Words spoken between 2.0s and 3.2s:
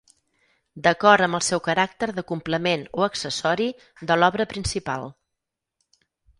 de complement o